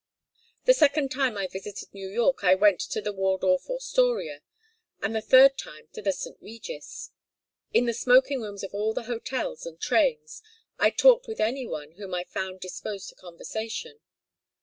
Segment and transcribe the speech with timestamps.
[0.65, 4.41] The second time I visited New York I went to the Waldorf Astoria,
[4.99, 6.39] and the third time to the St.
[6.41, 7.11] Regis.
[7.71, 10.41] In the smoking rooms of all the hotels and trains
[10.79, 13.99] I talked with any one whom I found disposed to conversation.